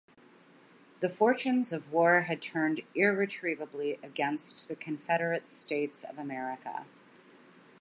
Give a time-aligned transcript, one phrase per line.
[0.99, 6.87] The fortunes of war had turned irretrievably against the Confederate States of America.